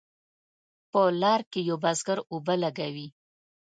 [0.91, 3.07] په لار کې یو بزګر اوبه لګوي.